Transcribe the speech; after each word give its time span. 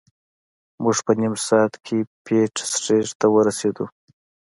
موږ 0.83 0.97
په 1.05 1.11
نیم 1.19 1.33
ساعت 1.47 1.73
کې 1.85 1.97
پیټ 2.25 2.53
سټریټ 2.71 3.07
ته 3.19 3.27
ورسیدو. 3.35 3.85